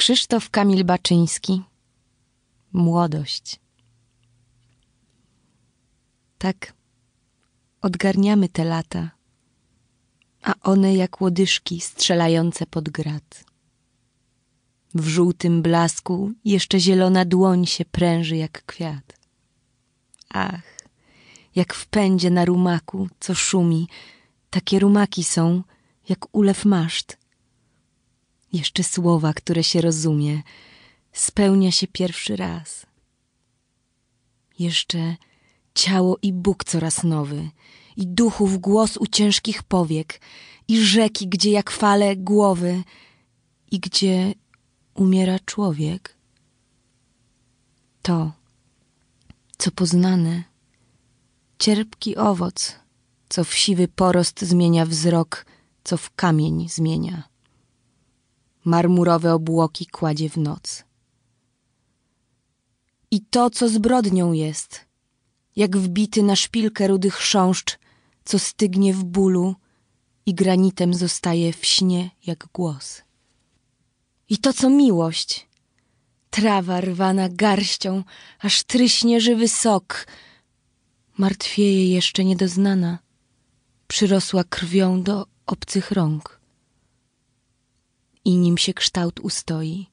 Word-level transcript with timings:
Krzysztof 0.00 0.50
Kamil 0.50 0.84
Baczyński 0.84 1.62
Młodość 2.72 3.60
Tak 6.38 6.72
odgarniamy 7.82 8.48
te 8.48 8.64
lata, 8.64 9.10
a 10.42 10.54
one 10.62 10.94
jak 10.94 11.20
łodyżki 11.20 11.80
strzelające 11.80 12.66
pod 12.66 12.88
grat. 12.88 13.44
W 14.94 15.08
żółtym 15.08 15.62
blasku 15.62 16.32
jeszcze 16.44 16.80
zielona 16.80 17.24
dłoń 17.24 17.66
się 17.66 17.84
pręży 17.84 18.36
jak 18.36 18.64
kwiat. 18.64 19.18
Ach, 20.28 20.78
jak 21.54 21.74
w 21.74 21.86
pędzie 21.86 22.30
na 22.30 22.44
rumaku, 22.44 23.08
co 23.20 23.34
szumi, 23.34 23.88
takie 24.50 24.78
rumaki 24.78 25.24
są, 25.24 25.62
jak 26.08 26.34
ulew 26.34 26.64
maszt. 26.64 27.19
Jeszcze 28.52 28.84
słowa, 28.84 29.32
które 29.32 29.64
się 29.64 29.80
rozumie, 29.80 30.42
spełnia 31.12 31.70
się 31.70 31.86
pierwszy 31.86 32.36
raz. 32.36 32.86
Jeszcze 34.58 35.16
ciało 35.74 36.18
i 36.22 36.32
Bóg 36.32 36.64
coraz 36.64 37.04
nowy, 37.04 37.50
i 37.96 38.06
duchów 38.06 38.58
głos 38.58 38.96
u 38.96 39.06
ciężkich 39.06 39.62
powiek, 39.62 40.20
i 40.68 40.80
rzeki, 40.80 41.28
gdzie 41.28 41.50
jak 41.50 41.70
fale 41.70 42.16
głowy, 42.16 42.82
i 43.70 43.80
gdzie 43.80 44.34
umiera 44.94 45.38
człowiek. 45.38 46.16
To, 48.02 48.32
co 49.58 49.70
poznane, 49.70 50.44
cierpki 51.58 52.16
owoc, 52.16 52.76
co 53.28 53.44
w 53.44 53.54
siwy 53.54 53.88
porost 53.88 54.40
zmienia 54.42 54.86
wzrok, 54.86 55.46
co 55.84 55.96
w 55.96 56.14
kamień 56.14 56.68
zmienia. 56.68 57.29
Marmurowe 58.70 59.34
obłoki 59.34 59.86
kładzie 59.86 60.28
w 60.30 60.36
noc. 60.36 60.84
I 63.10 63.20
to, 63.20 63.50
co 63.50 63.68
zbrodnią 63.68 64.32
jest, 64.32 64.70
jak 65.56 65.76
wbity 65.76 66.22
na 66.22 66.36
szpilkę 66.36 66.88
rudy 66.88 67.10
chrząszcz, 67.10 67.78
co 68.24 68.38
stygnie 68.38 68.94
w 68.94 69.04
bólu 69.04 69.54
i 70.26 70.34
granitem 70.34 70.94
zostaje 70.94 71.52
w 71.52 71.66
śnie 71.66 72.10
jak 72.26 72.46
głos. 72.52 73.02
I 74.28 74.38
to, 74.38 74.52
co 74.52 74.70
miłość, 74.70 75.48
trawa 76.30 76.80
rwana 76.80 77.28
garścią, 77.28 78.04
aż 78.38 78.64
tryśnie 78.64 79.20
żywy 79.20 79.48
sok, 79.48 80.06
martwieje 81.18 81.90
jeszcze 81.94 82.24
niedoznana, 82.24 82.98
przyrosła 83.88 84.44
krwią 84.44 85.02
do 85.02 85.26
obcych 85.46 85.90
rąk. 85.90 86.39
I 88.30 88.36
nim 88.36 88.58
się 88.58 88.74
kształt 88.74 89.20
ustoi, 89.20 89.86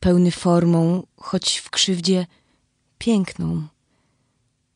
pełny 0.00 0.30
formą, 0.30 1.06
choć 1.16 1.58
w 1.58 1.70
krzywdzie 1.70 2.26
piękną. 2.98 3.66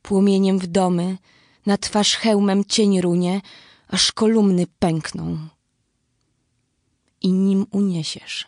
Płomieniem 0.02 0.58
w 0.58 0.66
domy, 0.66 1.18
na 1.66 1.78
twarz 1.78 2.16
hełmem 2.16 2.64
cień 2.64 3.00
runie, 3.00 3.40
aż 3.88 4.12
kolumny 4.12 4.66
pękną. 4.78 5.38
I 7.22 7.32
nim 7.32 7.66
uniesiesz, 7.70 8.46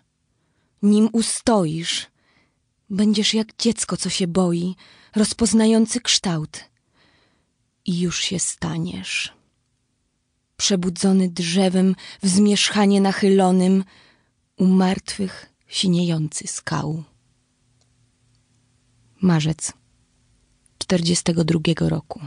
nim 0.83 1.09
ustoisz, 1.13 2.07
będziesz 2.91 3.35
jak 3.35 3.57
dziecko, 3.59 3.97
co 3.97 4.11
się 4.11 4.27
boi, 4.27 4.77
rozpoznający 5.15 6.01
kształt. 6.01 6.65
I 7.85 8.01
już 8.01 8.21
się 8.21 8.39
staniesz. 8.39 9.33
Przebudzony 10.57 11.29
drzewem, 11.29 11.95
w 12.23 12.29
zmierzchanie 12.29 13.01
nachylonym, 13.01 13.85
u 14.57 14.67
martwych 14.67 15.53
siniejący 15.67 16.47
skał. 16.47 17.05
Marzec 19.21 19.73
czterdziestego 20.79 21.45
drugiego 21.45 21.89
roku. 21.89 22.21